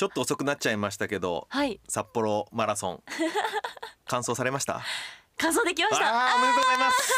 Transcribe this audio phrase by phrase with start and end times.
[0.00, 1.78] ちょっと遅くなっちゃいましたけどはい。
[1.86, 3.02] 札幌マラソン
[4.08, 4.80] 完走されました？
[5.36, 6.06] 完走できました。
[6.26, 7.14] あーおめでとうございます。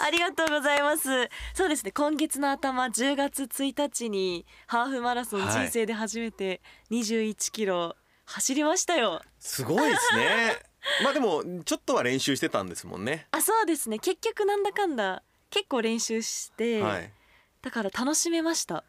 [0.00, 1.28] ありがとうございます。
[1.52, 5.66] そうですね今月の頭10月1日にハーフマラソンはい。
[5.66, 7.94] 人生で初めて21キロ
[8.24, 10.56] 走りましたよ、すごいですね。
[11.04, 13.26] まあでもちょっとは練習してたんですもんね。
[13.32, 13.98] あそうですね。
[13.98, 17.12] 結局なんだかんだ結構練習して、はい。
[17.60, 18.84] だから楽しめました。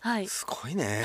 [0.00, 0.26] はい。
[0.26, 1.04] すごいね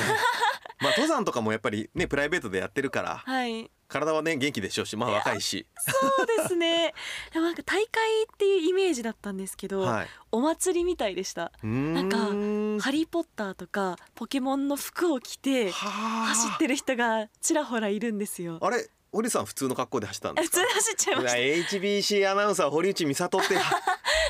[0.81, 3.69] まあ登山とかもやっぱりねプライベートでやってるからはい。
[3.87, 5.65] 体はね元気でしょうしまあ若いし。
[5.79, 6.93] そうですね。
[7.33, 10.07] でもなんか大会っていうイメージだったんですけど、はい。
[10.31, 11.53] お祭りみたいでした。
[11.63, 15.89] なんハリー・ポッターとかポケモンの服を着ては
[16.27, 18.59] 走ってる人がちらほらいるんですよ。
[18.61, 20.57] あれ堀内さん普通の格好で走ったんですか？
[20.59, 21.77] 普通に走っちゃいました。
[21.77, 23.57] HBC アナウンサー堀内美里って。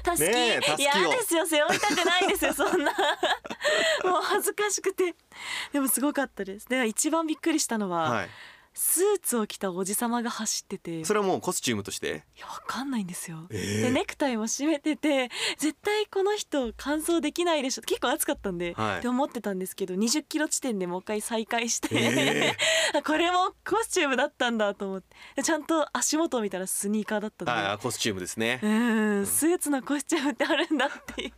[0.03, 1.45] たすき、ねえたすきを嫌ですよ。
[1.47, 2.91] 背負いたくないですよそんな
[4.03, 5.16] もう恥ずかしくて。
[5.72, 6.67] でもすごかったです。
[6.67, 8.30] で一番びっくりしたのは、はい。
[8.80, 11.00] スーツを着たおじさまが走ってて。
[11.00, 12.25] いそれはもうコスチュームとして？
[12.39, 13.81] やわかんないんですよ、えー。
[13.81, 17.81] でネクタイも締めてて絶対この人完走できないでしょ。
[17.81, 19.00] 結構暑かったんで、はい。
[19.00, 22.55] って思ってたんですけど20キロ地点でもう一回再開して、え
[22.94, 25.08] あこれもコスチュームだったんだと思って。
[25.38, 27.52] でちゃんと足元を見たらスニーカーだったんで。
[27.52, 28.59] ああコスチュームですね。
[28.61, 29.25] うん。
[29.25, 31.33] スーツのコスチュームってあるんだっていう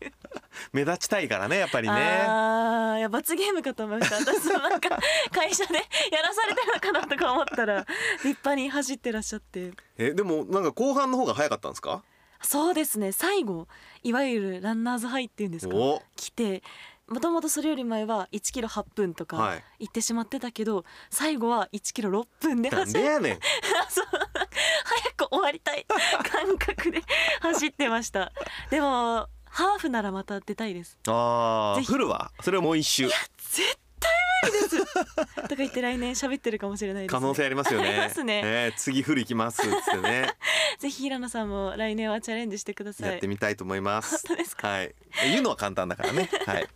[0.74, 1.94] 目立ちたいからねやっぱりね。
[1.94, 4.18] あーいや罰ゲームかと思いました。
[4.18, 4.90] 私もなんか
[5.32, 7.86] 会社でやらされてるのかなとか思ったら
[8.24, 9.72] 立派に走ってらっしゃって。
[9.98, 12.04] えでもなんか後半の方が早かったんですか？
[12.42, 13.12] そうですね。
[13.12, 13.68] 最後
[14.04, 15.76] いわゆるランナーズハイっていうんですか？
[15.76, 16.02] お。
[16.16, 16.64] 来て
[17.08, 19.64] もともとそれより前は1キロ8分とはかい。
[19.86, 23.40] 行ってしまってたけど、最後は1キロ6分で走るでやねん。
[23.90, 24.06] そう。
[24.06, 25.86] 早く終わりたい
[26.32, 27.02] 感覚で
[27.42, 28.32] 走ってました。
[28.70, 29.28] でも
[29.60, 30.98] ハーフならまた出たいです。
[31.08, 32.32] ああフルは？
[32.42, 33.08] それはもう一周。
[33.08, 34.12] 絶対
[34.44, 34.86] 無理です。
[34.86, 37.90] とか言って来年喋ってるかもしれないです、ね、可能性ありますよね。
[37.90, 38.42] ありますね。
[38.46, 39.62] えー次フル行きます。
[39.62, 40.34] ってね。
[40.80, 43.10] ぜひ平野さんも来年はチャレンジしてください。
[43.10, 44.26] やってみたいと思います。
[44.28, 44.70] 本当ですか？
[44.70, 44.96] はい。
[45.26, 46.30] 言うのは簡単だからね。
[46.48, 46.68] はい。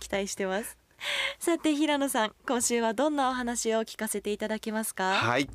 [0.00, 0.76] 期待してます。
[1.38, 5.14] さて平野さん今週はどんなお話を聞かせていただけますか？
[5.14, 5.48] はい。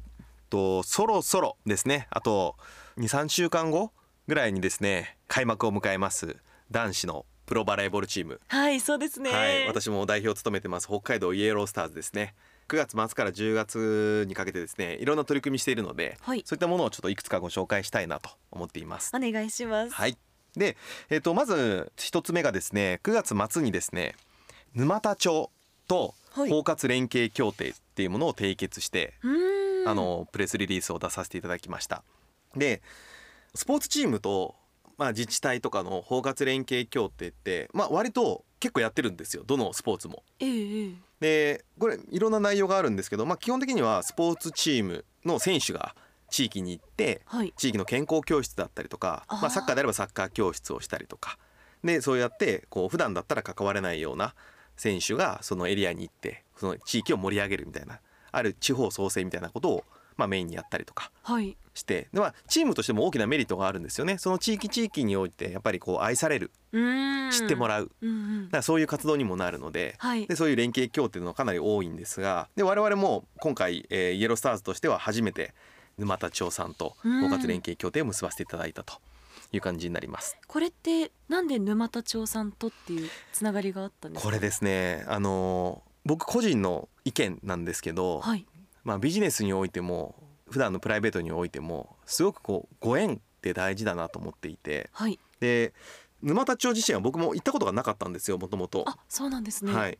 [0.49, 2.07] とそろそろですね。
[2.11, 2.55] あと
[2.97, 3.91] 23週間後？
[4.27, 6.37] ぐらいにですね開幕を迎えます
[6.71, 8.41] 男子のプロバレーボールチーム。
[8.47, 12.33] はいそうですね、はい、私も代表を務めてます北海道イエロースターズですね。
[12.67, 16.41] 9月末から10月にかけてですねいろんな取り組みしているので、はい。
[16.43, 19.11] そういったものをちょっといくつかご紹介したいなと思っています。
[19.15, 19.93] お願いします。
[19.93, 20.17] はい。
[20.55, 20.75] で、
[21.09, 24.15] えっとまず一つ目がですね9月末にですね
[24.73, 25.51] 沼田町
[25.87, 26.49] とはい。
[26.49, 29.87] 包括連携協定っていうものを締結して、うーん。
[29.87, 32.03] あのプレスリリースを出させていただきました。
[32.55, 32.81] で
[33.55, 34.55] スポーツチームと、
[34.97, 39.43] まあ、自治体とかの包括連携協定って、まあ、割と結構やってるんですよ。
[39.45, 40.23] どのスポーツも。
[40.39, 40.45] え
[41.19, 45.95] でこれいろんな内容があるんですけど、まあ、基本的にはスポーツチームの選手が
[46.29, 47.53] 地域に行ってはい。
[47.55, 51.37] 地域の健康教室だったりとかまあ、サッカーであればサッカー教室をしたりとか。
[51.83, 54.33] でそうやってこう普段だったら関われないような
[54.75, 57.99] 選手がそのエリアに行ってその地域を盛り上げるみたいな
[58.35, 59.83] ある地方創生みたいなことを、
[60.17, 61.57] まあ、メインにやったりとかはい。
[61.73, 64.17] してで、まあ、チームとしても大きなメリットがあるんですよね。
[64.17, 67.91] その地域地域においてやっぱりこう愛される知ってもらう。
[68.01, 68.45] うんうん。
[68.45, 70.25] だからそういう活動にもなるので,、はい。
[70.25, 75.53] でそういう連携協定のかなり多いんですがで我々も今回、えーイエロースターズとしては初めて
[75.97, 77.33] 沼田町さんと包うん。
[77.33, 78.93] 括連携協定を結ばせていただいたと
[79.51, 80.37] いう感じになります。
[80.47, 84.27] これってなんで沼田町さんとっていうつながりがあったんですか？
[84.29, 85.03] これですね。
[85.07, 88.45] あのー僕個人の意見なんですけど、はい
[88.85, 90.15] まあ、ビジネスにおいても
[90.49, 94.89] 普段のプライベートにおいてもすごくこうご縁って大事だなと思っていて。
[94.93, 95.19] はい。
[95.39, 95.73] で
[96.21, 98.85] 沼田町自身は僕も行ったことがなかったんですよもともと。
[98.87, 99.73] あそうなんですね。
[99.73, 99.97] はい、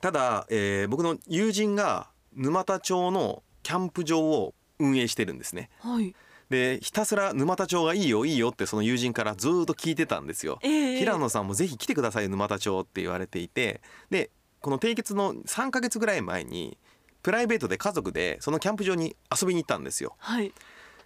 [0.00, 5.70] ただ、えー僕の友人が沼田町のキャンプ場を運営してるんですね。
[5.80, 6.14] はい。
[6.50, 10.98] でひたすら沼田町がいいよいいよってその友人からずーっと聞いてたんですよ、ええ。
[10.98, 13.80] 平野さんもぜひ来てくださいよ沼田町って言われていて。
[14.10, 16.78] でこの締結の3ヶ月ぐらい前に
[17.26, 20.14] プライベートで家族でそのキャンプ場に遊びに行ったんですよ。
[20.18, 20.52] はい。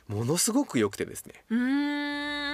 [0.06, 1.32] ものすごく良くてですね。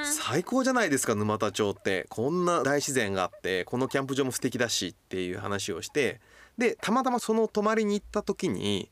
[0.04, 2.06] 最高じゃないですか沼田町って。
[2.08, 6.20] こんな大自然があってこのキャンプ場も素敵だしっていう話をして。
[6.56, 8.88] でたまたまその泊まりに行った時に、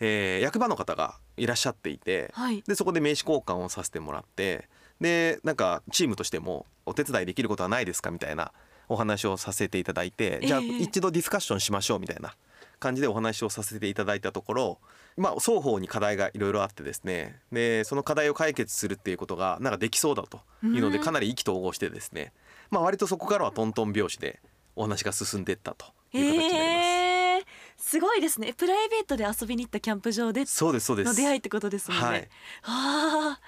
[0.00, 2.32] えー役場の方がいらっしゃっていて。
[2.34, 2.64] はい。
[2.66, 4.68] でそこで名刺交換をさせてもらって。
[5.00, 8.50] でなんかチームとしてもお手伝いできることはないですかみたいな
[8.88, 12.34] お話をさせていただいて、じゃあええ一度ディスカッションしましょうみたいな
[12.78, 14.78] 感じでお話をさせていただいたところ、
[15.16, 17.40] まあ、双方に課題がいろいろあってですね。
[17.52, 20.40] でその課題を解決するっていうことがなんかできそうだと。
[20.62, 22.32] いうのでうんかなり意気投合してですね、
[22.70, 24.40] まあ、割とそこからはトントン拍子で
[24.74, 26.56] お話が進んでいったという形になります。
[26.56, 27.44] えー、
[27.76, 28.52] すごいですね。
[28.52, 31.08] プライベートで遊びに行ったキャンプ場でそうですそうです。
[31.08, 32.28] の出会いってことですもんね、はい。
[32.64, 33.40] ああ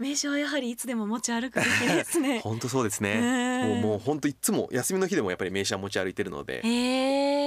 [0.00, 2.40] 名刺はやはりいつでも持ち歩くべきですね。
[2.42, 3.20] 本当そうですね。
[3.20, 7.39] ねもうもう本当いつも休みの日でもやっぱり名刺は持ち歩いてるので、へえ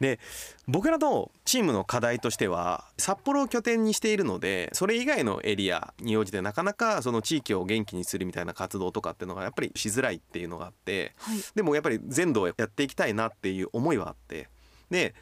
[0.00, 0.20] で
[0.68, 14.48] 僕らのチームの課題としては札幌を拠点にしているのでそれ以外のエリアに応じてなかなかその地域を元気にするみたいな活動とかっていうのがやっぱりしづらいっていうのがあってはいでもやっぱり全土をやっていきたいなっていう思いはあって
[14.90, 15.14] で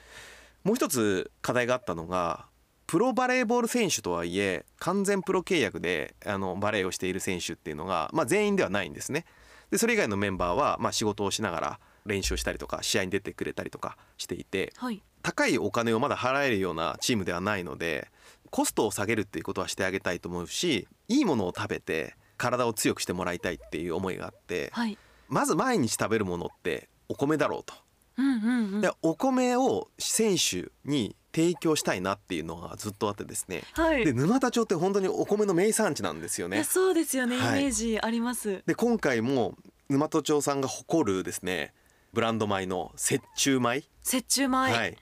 [0.64, 2.46] もう一つ課題があったのが
[2.86, 9.24] プロバレーボール選手とはいえ完全プロ契約であのバレーをしている選手っていうのが、まあ、全員ではないんですね。
[9.70, 15.02] でそれ以外のメンバーは、まあ、仕事をしながら練習をしたりとか試合に出てくれたりとかしていてはい。
[15.22, 18.08] 高いお金をまだ払えるようなチームではないので
[18.50, 24.98] コストを下げるっていうことはしてあげたいと思うしいいものを食べて体を強くしてもらいたいっていう思いがあってはい。
[25.28, 27.74] まず毎日食べるものってお米だろうと。
[28.18, 28.80] うんうんうん。
[28.80, 33.62] でお米を選手に提供したいなっていうのがずっとあってですね。
[33.72, 34.04] はい。
[34.04, 36.62] で沼田町って本当にお米の名産地なんですよね。
[36.64, 37.60] そうですよね、はい。
[37.60, 38.62] イメージあります。
[38.66, 39.56] で今回も
[39.88, 41.74] 沼戸町さんが誇るですね
[42.14, 44.96] ブランド米の雪中米、雪中米、はい、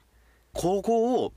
[0.51, 1.33] ここを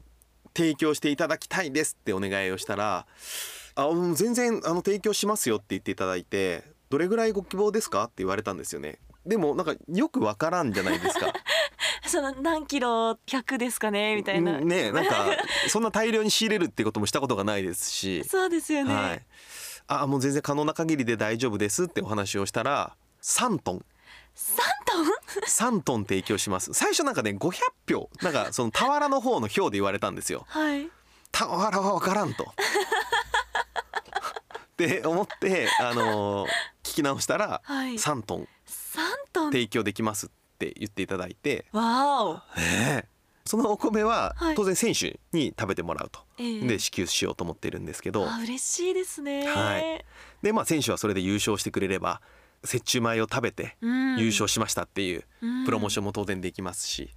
[0.56, 3.06] 提供していただきたいですってお願いをしたら
[3.76, 8.98] 「あうん全然あの提供しますよ」って言っていただいて「どれぐらいご希望ですか?」って言われたんですよね。
[9.26, 11.32] でもなんかよくわからんじゃないですか。
[12.06, 15.26] その何キロ100ですかねみたいな、うんねなんか
[15.68, 19.22] そんな大量に仕入れるってこともしたことがないですし、そうですよね、はい、
[19.88, 23.84] あもう全然可能な限りで大丈夫ですってお話をしたら3トン
[24.36, 26.72] 3トン？3トン提供します。
[26.74, 27.52] 最初なんかね500
[27.88, 28.10] 票。
[28.22, 30.44] なんかその俵の方の票で言われたんですよ。
[30.48, 30.88] はい。
[31.32, 32.44] 俵は分からんと。
[34.72, 36.50] って思ってあのー
[36.82, 37.94] 聞き直したらはい。
[37.94, 38.48] 3トン。
[38.66, 39.00] 3
[39.32, 39.52] トン？
[39.52, 42.34] 提供できますって言っていただいて、わお。
[42.58, 43.08] ええ。
[43.44, 44.54] そのお米ははい。
[44.54, 46.60] 当然選手に食べてもらうと、ええ。
[46.66, 48.28] で支給しようと思ってるんですけど。
[48.28, 49.46] あ嬉しいですね。
[49.48, 50.04] はい。
[50.42, 52.20] でまあ選手はそれで優勝してくれれば
[52.66, 54.16] 雪中米を食べてうん。
[54.18, 55.24] 優勝しましたっていう
[55.64, 57.10] プロモーションも当然できますし、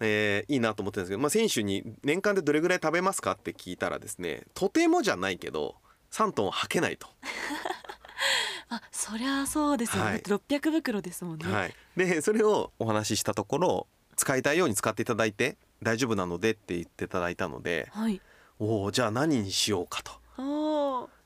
[0.00, 5.76] えーいいなと思ってるんですけど、まあ、選手に年間でどれぐらい食べますかって聞いたらですねとてもじゃないけど
[6.10, 7.08] 3トンは履けないと。
[8.68, 10.22] あそりゃそうですよね、はい。
[10.22, 13.86] だって600袋ですもんね、はい、でそれをお話ししたところ
[14.16, 18.20] 使いたいように使っていただいて大丈夫なのでって言っていただいたのではい、
[18.58, 20.22] おおじゃあ何にしようかと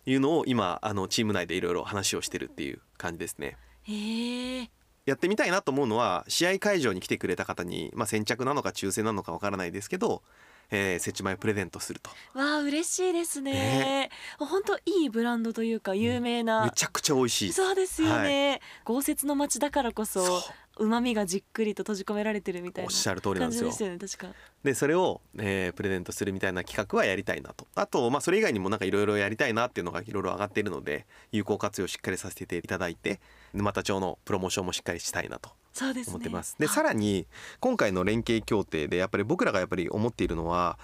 [0.07, 3.57] いうのを今あのチーム内でいろいろ話をしてるっていう感じですね。
[3.89, 4.71] ええ。
[5.05, 10.23] やってみたいなと思うのは試合会場に来てくれた方に、まあ、先着なのか抽選なのかわからないですけど、
[10.71, 12.11] えー、設置前をプレゼントすると。
[12.35, 13.53] わあ嬉しいですね。
[13.53, 14.11] ね。
[14.39, 17.53] 本当いいブランドというか有名な、めちゃくちゃ美味しい。
[17.53, 20.43] そうですよね、豪雪の街だからこそ
[20.79, 23.71] 旨味がじっくりと閉じ込められてるみたいなおっしゃる通りなんですよ。
[23.71, 24.29] でね確か。
[24.63, 27.67] でそれを、えープレゼントするみたいな企画はやりたいなと。
[27.75, 33.21] あと、まあ、それ以外にもなんかいろいろやりたいなっていうのがいろいろ上がっているので有効活用しっかりさせていただいて
[33.55, 36.15] 沼田町のプロモーションもしっかりしたいなとそうですね。
[36.15, 36.57] 思ってます。
[36.59, 36.75] ではい。
[36.75, 37.27] さらに
[37.61, 40.79] 今回の連携協定でやっぱり僕らがやっぱり思っているのは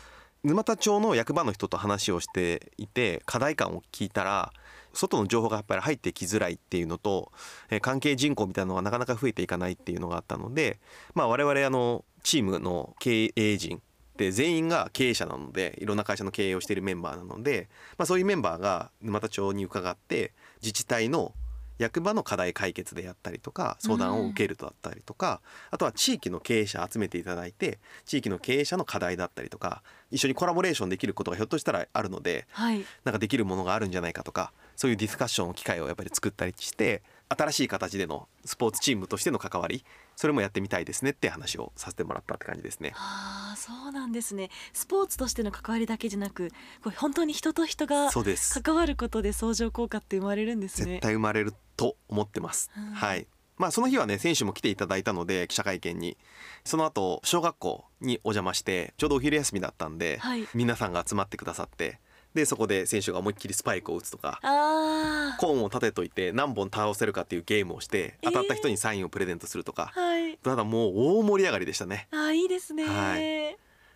[0.45, 4.53] 沼田町の役場の人と話をしていて課題感を聞いたら
[4.93, 7.33] 外の情報がやっぱり入ってきづらいっていうのと、
[7.71, 10.81] え関係人口みたいなのがなかなか増えていかないっていうのがあったので、
[11.15, 13.81] まあ、我々あのチームの経営陣
[14.17, 21.33] で全員が経営者なのでいろんな会社の経営をしているメンバーなので、まあ、そういうメンバーが沼田町に伺って自治体の
[21.79, 32.85] 役場の課題解決でやったりとか相談を受けるだったりとか、あとは地域の経営者集めていただいて地域の経営者の課題だったりとか一緒にコラボレーションできることがひょっとしたらあるのではい。
[33.05, 37.02] なんかできるものがあるんじゃないかとかそういうディスカッションの機会をやっぱり作ったりして
[37.37, 39.85] 新しい形でのスポーツチームとしての関わり
[40.17, 42.93] それもやってみたいですねって話をさせてもらったって感じですね。
[42.95, 46.51] ああそうなんですねスポーツとしての関わりだけじゃなく
[46.83, 52.71] これ本当に人と人が関わることで相乗効果って生まれるんですね絶対生まれると思ってます。
[52.77, 53.27] うんはい。
[53.59, 56.17] まあその日はね選手も来ていただいたので記者会見に
[56.65, 62.01] その後小学校にお邪魔してちょうどお昼休みだったんで、はい皆さんが集まってくださって
[62.35, 68.31] でそこで選手が思いっきりスパイクを打つとかあコーンを立てといて何本倒せるかっていうゲームをしてえー。
[68.31, 70.37] 当たった人にサインをプレゼントするとか、あはい。
[70.39, 72.09] ただもう大盛り上がりでしたね。
[72.11, 73.47] あーいいですね、はい。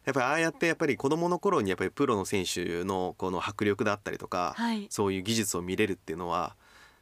[0.05, 4.87] やっぱりああやってやっぱり子どもの頃にやっぱりプロの選手のこの迫力だったりとか、はい。
[4.91, 6.55] そういう技術を見れるっていうのは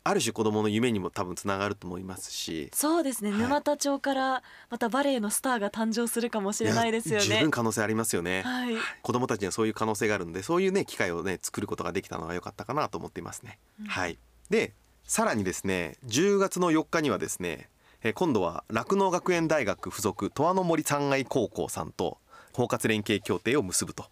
[0.06, 2.70] ある種子どもの夢にも多分つながると思いますし。
[2.74, 3.40] そうですね、はい。
[3.40, 8.76] 沼田町からまたバレエのスターが誕生するかもしれないですよや十ね分可能性ありますよね、はい。
[9.02, 13.86] 子どもたちにはそういう可能性があるのでそういうね機会をね作ることができたのは良かったかなと思っていますね、うん。
[13.86, 14.18] はい。
[14.50, 17.70] でさらにですね10月の4日にはですね
[18.02, 22.18] えー今度は酪農学園大学附属十和の森三愛高校さんと
[22.52, 24.04] 包括連携協定を結ぶと。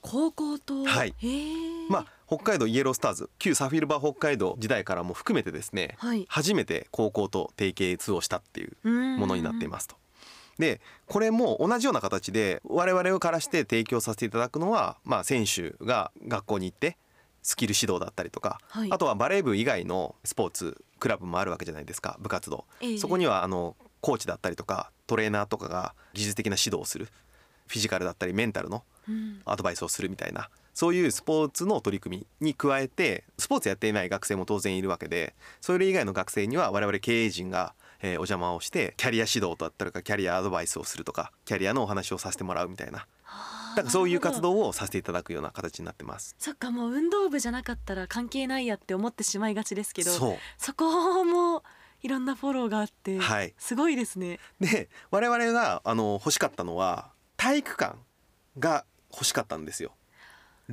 [0.00, 0.84] 高校と？
[0.84, 1.14] はい。
[1.88, 3.28] まあ北海道イエロースターズ。
[3.38, 6.24] 旧サフィルバー北海道時代からも含めてですね、はい。
[6.30, 9.96] 初めて高校と提携をしたっていうもものになっていますと。
[10.58, 16.98] でこれも同じような形で我々からして提供させていただくのは、まあ、選手が学校に行って
[17.42, 18.90] スキル指導だったりとか、はい。
[18.90, 22.98] あとはバレー部以外のスポーツクラブもあるわけじゃないですか部活動、ええ。
[22.98, 27.08] そこにはあのコーチだったりとかトレーナーとかが技術的な指導をする。
[27.66, 29.42] フィジカルだったりメンタルのうん。
[29.44, 43.06] アドバイスをするみたいなそういうスポーツの取り組みに加えてスポーツやっていない学生も当然いるわけでそれ以外の学生には我々経営陣が、えーお邪魔をしてキャリア指導だったりとかキャリアアドバイスをするとかキャリアのお話をさせてもらうみたいな。
[43.22, 46.34] はあなんかそういう活動をさせていただくような形になってます。
[46.38, 51.62] そっかもう運動部じゃなかったら関係ないやって思ってしまいがちですけどそこも
[52.02, 53.54] いろんなフォローがあって、はい。
[53.56, 54.40] すごいですね。
[54.60, 57.96] で我々があの欲しかったのは体育館
[58.58, 59.92] が欲しかったんですよ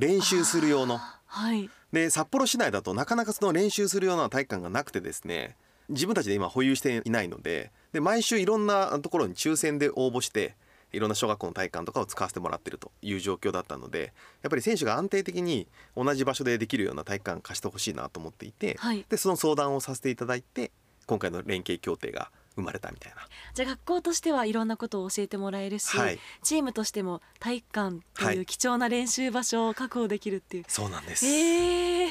[0.00, 0.98] 練習する用の。
[1.26, 5.56] はいで札幌市内だとなかなかその練習するような体育館がなくてですね
[5.88, 10.54] 自分たちで今保有していないのでで毎週いろんなところに抽選で応募して
[10.92, 15.66] いろんな小学校の体育館とかを使わせてもらってるという状況だったのでやっぱり選手が安定的に
[15.96, 20.70] 同じ場所でできるような体育館貸してほしいなと思っていて、はいでその相談をさせていただいて
[21.06, 23.18] 今回の連携協定が生まれたみたいな。
[23.54, 26.18] じゃあ学校としてはいろんなことを教えてもらえるし、はい。
[26.42, 28.40] チームとしても体育館とはいい。
[28.40, 32.06] う貴重な練習場所を確保できるっていう、そうなんです、え。
[32.06, 32.10] ー、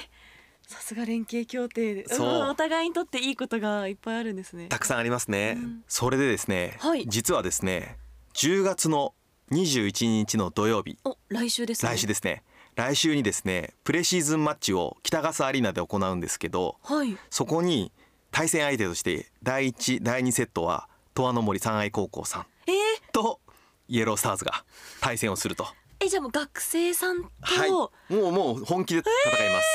[0.67, 2.27] さすが連携協定そう。
[2.27, 4.67] んお互いにとっていいことがいっぱいあるんですね。
[4.67, 5.83] たくさんありますね、うん。
[5.87, 7.05] それでですね、はい。
[7.07, 7.97] 実はですね
[8.33, 9.13] 10月の
[9.51, 10.97] 21日の土曜日。
[11.03, 11.91] お来週ですね。
[11.91, 12.43] 来週ですね。
[12.75, 17.17] 来週にですねプレシーズンマッチを北笠アリーナで行うんですけどはい。
[17.29, 17.91] そこに
[18.31, 22.75] 対戦相手として第1第2セットは十和の森三愛高校さんえー、
[23.11, 23.39] と
[23.87, 24.63] イエロースターズが
[25.01, 25.67] 対戦をすると。
[25.99, 27.71] えじゃあもう学生さんと、はい。
[27.71, 29.67] もうもう本気で戦います、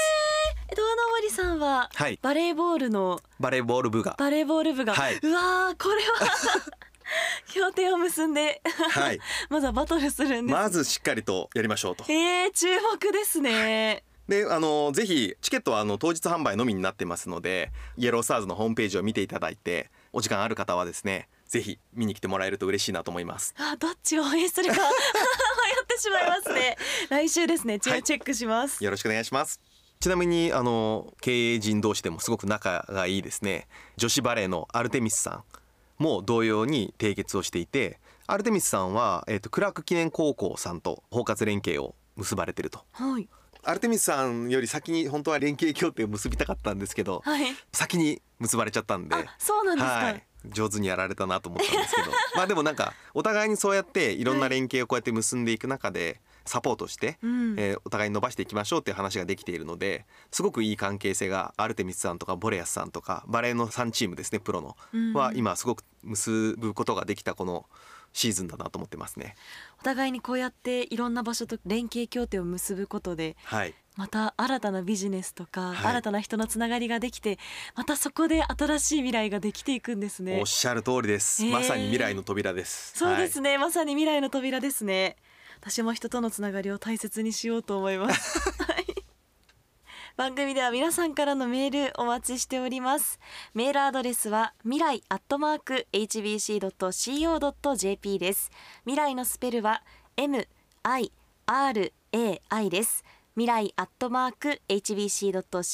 [0.71, 2.19] えドアの森さんははい。
[2.23, 4.15] バレーボールのバレーボール部が。
[4.19, 5.19] バレーボール部が、はい。
[5.23, 6.31] うわーこれは
[7.53, 9.21] 協定を結んではい。
[9.51, 12.05] まずはバトルするんです、まずしっかりとやりましょうと。
[12.09, 23.55] えー、注目ですねであのぜひチケットはあの当日販売のみになってますのでイエロースターズのホームページを見ていただいてお時間ある方はですねぜひ見に来てもらえると嬉しいなと思います。
[23.59, 26.77] あどっちを応援するか 迷ってしまいますね。
[27.11, 27.79] 来週ですね。
[27.79, 28.01] チはい。
[28.01, 29.61] ェックします、よろしくお願いします。
[30.01, 33.69] ちなみにあの経営陣同士でもすごく仲がいいですね。
[33.97, 35.45] 女子バレーのアルテミスさん。
[35.99, 42.85] も同様に締結をしていてアルテミスさんは、えー、とクラーク記念高校さんと包括連携を結ばれてると。
[42.93, 43.29] はい
[43.67, 47.47] アルテミスさんより先に本当は連携協定を結びたかったんですけどはい。
[47.73, 52.11] 先に結ばれちゃったんであそうなんですか、はい、上手にやられたなと思ったんですけど。
[52.37, 57.55] まあでもなんかお互いにそうやっていろんな連携をこうやって結んでいく中でサポートして、うん。
[57.59, 65.13] えーお互いに伸ばしていきましょうっていう話ができているのですごくいい関係性がアルテミスさんとかボレアスさんとかバレーの3チームですねプロの、うん。
[65.13, 67.67] は今すごく結ぶことができたこの
[68.15, 69.35] シーズンだなと思ってますね。
[69.81, 73.75] お互いにこうやっていろんな場所と連携協定を結ぶことではい。
[73.97, 75.77] また新たなビジネスとか、はい。
[75.93, 77.39] 新たな人のつながりができて
[77.75, 80.39] またそこで新しい未来ができていくんですね。
[80.41, 81.53] おっしゃる通りです、へー。
[81.53, 82.97] まさに未来の扉です。
[82.97, 85.17] そうですね、ね、まさに未来の扉ですね。
[85.61, 88.39] 私も人とのつながりを大切にしようと思います。
[88.63, 88.94] はい
[90.17, 93.19] 番組では皆さんからのメールお待ちしております。
[93.53, 97.01] メールアドレスは未来アットマーク hbc.co.jp
[98.21, 98.53] です。
[98.85, 99.83] 未来のスペルは
[100.17, 100.47] m
[100.85, 101.11] i
[101.47, 103.03] r a i です。
[103.35, 105.73] 未来アットマーク hbc.co.jp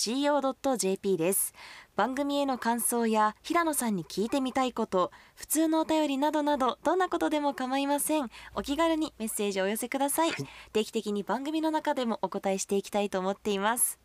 [1.19, 1.53] です。
[1.95, 8.31] 番組への感想や平野さんに聞いてみたいこと普通のお便りなどなどどんなことでも構いません。
[8.55, 10.31] お気軽にメッセージをお寄せください、
[10.73, 14.00] 定期的に番組の中でもお答えしていきたいと思っています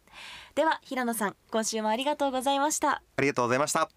[0.55, 3.01] では平野さん今週もありがとうございました。
[3.17, 3.89] ありがとうございました。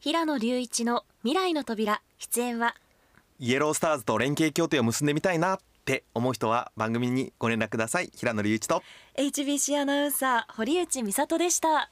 [0.00, 2.74] 平野隆一の未来の扉出演は？
[3.38, 8.10] イエロースターズと連携協定を結んでみたいなっって思う人は番組にご連絡ください。
[8.14, 8.82] 平野隆一と。
[9.16, 11.90] HBC アナウンサー堀内美里でした